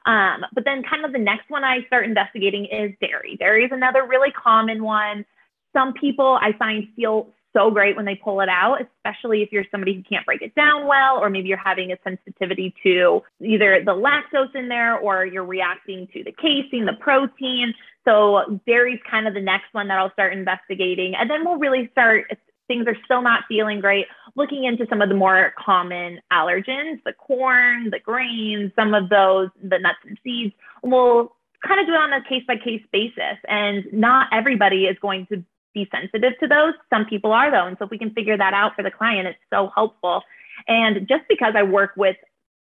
[0.05, 3.35] Um, but then, kind of the next one I start investigating is dairy.
[3.37, 5.25] Dairy is another really common one.
[5.73, 9.65] Some people I find feel so great when they pull it out, especially if you're
[9.71, 13.81] somebody who can't break it down well, or maybe you're having a sensitivity to either
[13.83, 17.73] the lactose in there or you're reacting to the casein, the protein.
[18.05, 21.15] So dairy's kind of the next one that I'll start investigating.
[21.15, 22.31] And then we'll really start,
[22.67, 27.13] things are still not feeling great, looking into some of the more common allergens, the
[27.13, 30.53] corn, the grains, some of those, the nuts and seeds.
[30.83, 31.33] We'll
[31.65, 33.37] kind of do it on a case by case basis.
[33.47, 36.73] And not everybody is going to be sensitive to those.
[36.89, 37.67] Some people are, though.
[37.67, 40.23] And so if we can figure that out for the client, it's so helpful.
[40.67, 42.17] And just because I work with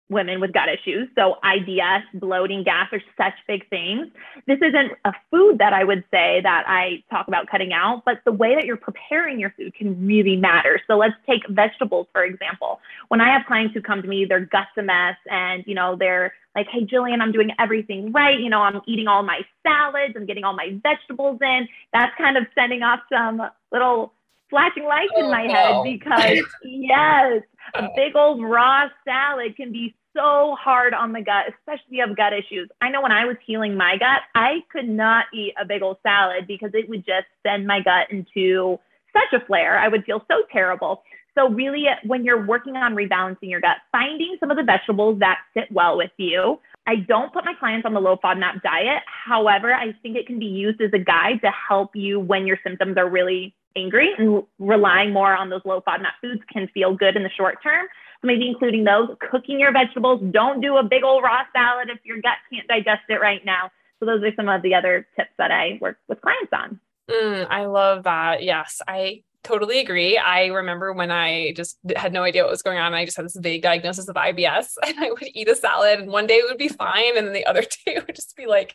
[0.09, 1.09] women with gut issues.
[1.15, 4.09] So IBS, bloating, gas are such big things.
[4.47, 8.21] This isn't a food that I would say that I talk about cutting out, but
[8.25, 10.81] the way that you're preparing your food can really matter.
[10.87, 12.81] So let's take vegetables, for example.
[13.09, 15.97] When I have clients who come to me, their gut's a mess and, you know,
[15.99, 18.39] they're like, hey, Jillian, I'm doing everything right.
[18.39, 21.69] You know, I'm eating all my salads, I'm getting all my vegetables in.
[21.93, 24.13] That's kind of sending off some little
[24.53, 25.55] flashing lights oh, in my no.
[25.55, 27.43] head because, yes,
[27.75, 27.89] a oh.
[27.97, 32.17] big old raw salad can be so hard on the gut, especially if you have
[32.17, 32.69] gut issues.
[32.83, 35.97] I know when I was healing my gut, I could not eat a big old
[36.03, 38.79] salad because it would just send my gut into
[39.13, 39.79] such a flare.
[39.79, 41.03] I would feel so terrible.
[41.35, 45.39] So, really, when you're working on rebalancing your gut, finding some of the vegetables that
[45.55, 46.61] sit well with you.
[46.87, 49.03] I don't put my clients on the low FODMAP diet.
[49.07, 52.59] However, I think it can be used as a guide to help you when your
[52.65, 57.17] symptoms are really angry and relying more on those low FODMAP foods can feel good
[57.17, 57.87] in the short term
[58.21, 60.21] So maybe including those, cooking your vegetables.
[60.31, 63.71] Don't do a big old raw salad if your gut can't digest it right now.
[64.01, 66.81] So those are some of the other tips that I work with clients on.
[67.11, 68.43] Mm, I love that.
[68.43, 70.17] Yes, I totally agree.
[70.19, 72.95] I remember when I just had no idea what was going on.
[72.95, 76.11] I just had this vague diagnosis of IBS and I would eat a salad and
[76.11, 77.17] one day it would be fine.
[77.17, 78.75] And then the other day it would just be like,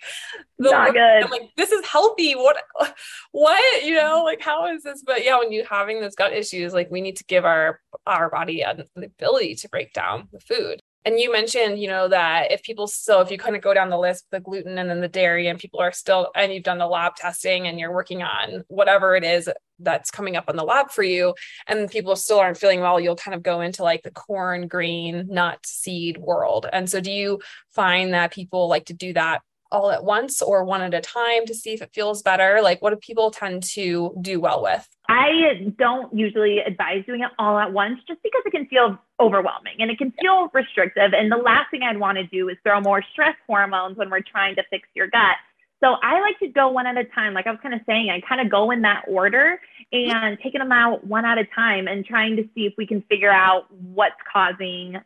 [0.60, 1.23] not good.
[1.23, 2.34] I'm like, this is healthy.
[2.34, 2.58] What,
[3.32, 5.03] what, you know, like, how is this?
[5.06, 8.30] But yeah, when you're having those gut issues, like we need to give our, our
[8.30, 8.63] body
[8.95, 12.86] the ability to break down the food and you mentioned you know that if people
[12.86, 15.47] still if you kind of go down the list the gluten and then the dairy
[15.47, 19.15] and people are still and you've done the lab testing and you're working on whatever
[19.15, 19.49] it is
[19.80, 21.34] that's coming up on the lab for you
[21.68, 25.26] and people still aren't feeling well you'll kind of go into like the corn grain
[25.30, 27.40] nut seed world and so do you
[27.72, 31.46] find that people like to do that all at once or one at a time
[31.46, 32.60] to see if it feels better?
[32.62, 34.88] Like, what do people tend to do well with?
[35.10, 39.76] I don't usually advise doing it all at once just because it can feel overwhelming
[39.80, 41.13] and it can feel restrictive.
[41.13, 44.22] And the last thing I'd want to do is throw more stress hormones when we're
[44.22, 45.36] trying to fix your gut.
[45.84, 47.34] So I like to go one at a time.
[47.34, 49.60] Like I was kind of saying, I kind of go in that order
[49.92, 53.04] and taking them out one at a time and trying to see if we can
[53.04, 54.98] figure out what's causing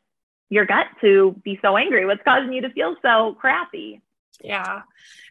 [0.50, 4.02] your gut to be so angry, what's causing you to feel so crappy.
[4.44, 4.82] Yeah.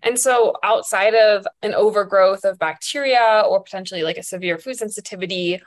[0.02, 5.60] And so outside of an overgrowth of bacteria or potentially like a severe food sensitivity,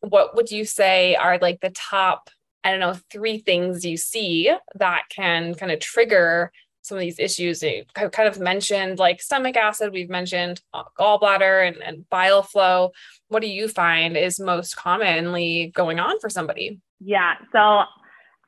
[0.00, 2.30] what would you say are like the top,
[2.64, 7.18] I don't know, three things you see that can kind of trigger some of these
[7.18, 7.62] issues?
[7.62, 12.92] I've kind of mentioned like stomach acid, we've mentioned uh, gallbladder and, and bile flow.
[13.28, 16.80] What do you find is most commonly going on for somebody?
[17.00, 17.34] Yeah.
[17.52, 17.82] So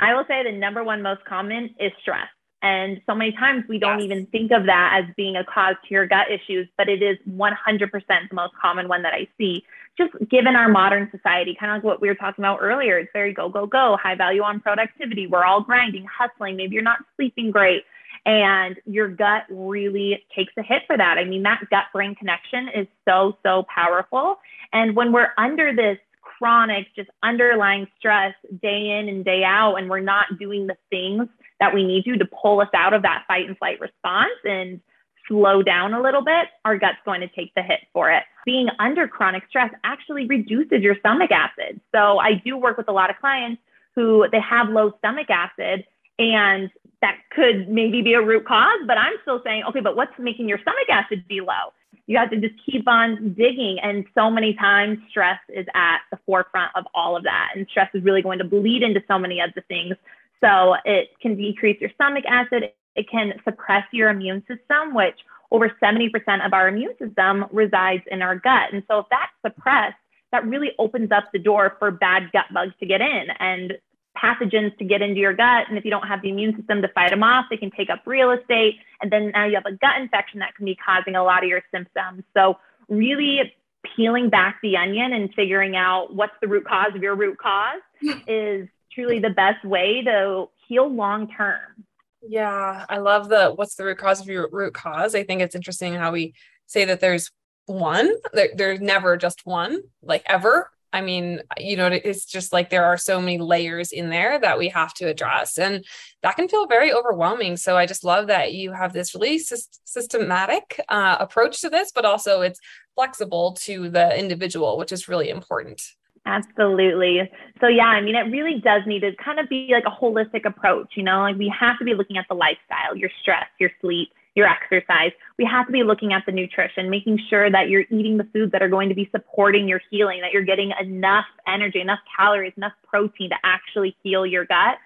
[0.00, 2.28] I will say the number one most common is stress.
[2.62, 4.04] And so many times we don't yes.
[4.06, 7.16] even think of that as being a cause to your gut issues, but it is
[7.28, 7.50] 100%
[7.88, 9.64] the most common one that I see.
[9.96, 13.10] Just given our modern society, kind of like what we were talking about earlier, it's
[13.14, 15.26] very go, go, go, high value on productivity.
[15.26, 16.56] We're all grinding, hustling.
[16.56, 17.82] Maybe you're not sleeping great.
[18.26, 21.18] And your gut really takes a hit for that.
[21.18, 24.36] I mean, that gut brain connection is so, so powerful.
[24.72, 29.88] And when we're under this chronic, just underlying stress day in and day out, and
[29.88, 31.28] we're not doing the things
[31.60, 34.80] that we need to to pull us out of that fight and flight response and
[35.28, 38.24] slow down a little bit, our gut's going to take the hit for it.
[38.44, 41.80] Being under chronic stress actually reduces your stomach acid.
[41.94, 43.62] So I do work with a lot of clients
[43.94, 45.84] who they have low stomach acid
[46.18, 46.70] and
[47.02, 50.48] that could maybe be a root cause, but I'm still saying, okay, but what's making
[50.48, 51.72] your stomach acid be low?
[52.06, 53.78] You have to just keep on digging.
[53.82, 57.52] And so many times, stress is at the forefront of all of that.
[57.54, 59.94] And stress is really going to bleed into so many of the things
[60.42, 62.72] so it can decrease your stomach acid.
[62.96, 65.18] It can suppress your immune system, which
[65.50, 66.10] over 70%
[66.44, 68.72] of our immune system resides in our gut.
[68.72, 69.96] And so if that's suppressed,
[70.32, 73.78] that really opens up the door for bad gut bugs to get in and
[74.16, 75.68] pathogens to get into your gut.
[75.68, 77.90] And if you don't have the immune system to fight them off, they can take
[77.90, 78.76] up real estate.
[79.00, 81.48] And then now you have a gut infection that can be causing a lot of
[81.48, 82.24] your symptoms.
[82.34, 83.54] So really
[83.96, 87.80] peeling back the onion and figuring out what's the root cause of your root cause
[88.26, 91.84] is truly the best way to heal long term.
[92.22, 95.14] Yeah, I love the what's the root cause of your root cause.
[95.14, 96.34] I think it's interesting how we
[96.66, 97.30] say that there's
[97.66, 100.70] one, there, there's never just one, like ever.
[100.92, 104.58] I mean, you know, it's just like there are so many layers in there that
[104.58, 105.84] we have to address, and
[106.22, 107.56] that can feel very overwhelming.
[107.56, 112.04] So I just love that you have this really systematic uh, approach to this, but
[112.04, 112.60] also it's
[112.94, 115.80] flexible to the individual, which is really important.
[116.26, 117.30] Absolutely.
[117.60, 120.44] So, yeah, I mean, it really does need to kind of be like a holistic
[120.44, 123.70] approach, you know, like we have to be looking at the lifestyle, your stress, your
[123.80, 127.86] sleep, your exercise, we have to be looking at the nutrition, making sure that you're
[127.90, 131.24] eating the foods that are going to be supporting your healing, that you're getting enough
[131.48, 134.76] energy, enough calories, enough protein to actually heal your gut.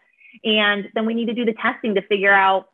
[0.45, 2.69] And then we need to do the testing to figure out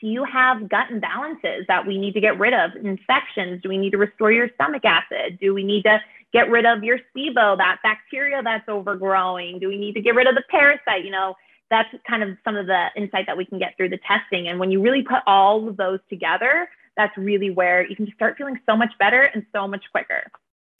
[0.00, 2.76] do you have gut imbalances that we need to get rid of?
[2.76, 3.60] Infections?
[3.60, 5.38] Do we need to restore your stomach acid?
[5.40, 5.98] Do we need to
[6.32, 9.58] get rid of your SIBO, that bacteria that's overgrowing?
[9.58, 11.04] Do we need to get rid of the parasite?
[11.04, 11.34] You know,
[11.70, 14.46] that's kind of some of the insight that we can get through the testing.
[14.46, 18.36] And when you really put all of those together, that's really where you can start
[18.38, 20.30] feeling so much better and so much quicker.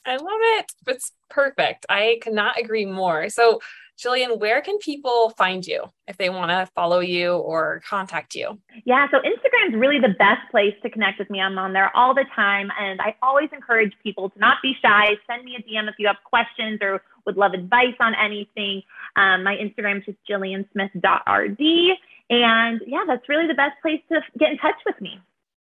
[0.05, 0.71] I love it.
[0.87, 1.85] It's perfect.
[1.89, 3.29] I cannot agree more.
[3.29, 3.59] So,
[3.99, 8.57] Jillian, where can people find you if they want to follow you or contact you?
[8.85, 11.41] Yeah, so Instagram is really the best place to connect with me.
[11.41, 12.71] I'm on there all the time.
[12.79, 15.17] And I always encourage people to not be shy.
[15.29, 18.83] Send me a DM if you have questions or would love advice on anything.
[19.15, 21.97] Um, my Instagram is just jilliansmith.rd.
[22.29, 25.19] And yeah, that's really the best place to get in touch with me.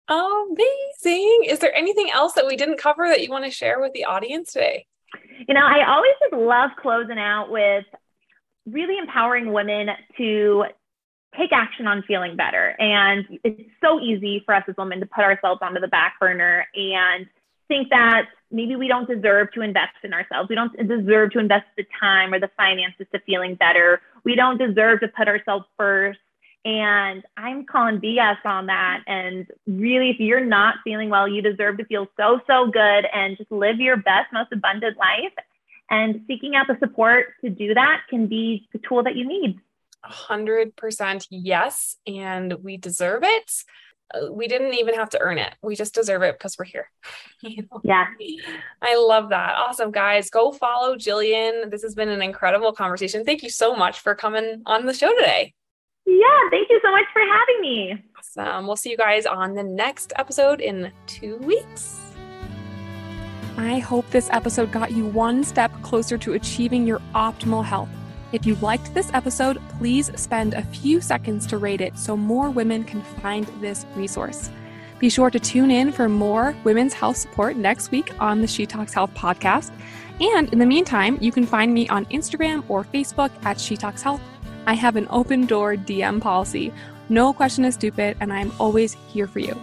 [0.09, 1.45] Amazing.
[1.49, 4.05] Is there anything else that we didn't cover that you want to share with the
[4.05, 4.87] audience today?
[5.49, 7.85] You know, I always just love closing out with
[8.67, 10.65] really empowering women to
[11.37, 12.75] take action on feeling better.
[12.79, 16.67] And it's so easy for us as women to put ourselves onto the back burner
[16.75, 17.27] and
[17.69, 20.49] think that maybe we don't deserve to invest in ourselves.
[20.49, 24.01] We don't deserve to invest the time or the finances to feeling better.
[24.25, 26.19] We don't deserve to put ourselves first.
[26.67, 29.05] And I'm calling BS on that.
[29.07, 33.37] And really, if you're not feeling well, you deserve to feel so, so good and
[33.37, 35.33] just live your best, most abundant life.
[35.91, 39.61] And seeking out the support to do that can be the tool that you need.
[40.05, 41.99] 100% yes.
[42.05, 43.53] And we deserve it.
[44.13, 45.55] Uh, we didn't even have to earn it.
[45.63, 46.91] We just deserve it because we're here.
[47.85, 48.07] Yeah.
[48.83, 49.55] I love that.
[49.57, 50.31] Awesome, guys.
[50.31, 51.71] Go follow Jillian.
[51.71, 53.25] This has been an incredible conversation.
[53.25, 55.55] Thank you so much for coming on the show today.
[56.07, 58.05] Yeah, thank you so much for having me.
[58.17, 58.67] Awesome.
[58.67, 62.01] We'll see you guys on the next episode in two weeks.
[63.57, 67.89] I hope this episode got you one step closer to achieving your optimal health.
[68.33, 72.51] If you liked this episode, please spend a few seconds to rate it so more
[72.51, 74.51] women can find this resource.
[74.99, 78.67] Be sure to tune in for more women's health support next week on the She
[78.67, 79.73] Talks Health podcast.
[80.21, 84.03] And in the meantime, you can find me on Instagram or Facebook at She Talks
[84.03, 84.21] Health
[84.67, 86.73] I have an open door DM policy.
[87.09, 89.57] No question is stupid, and I am always here for you.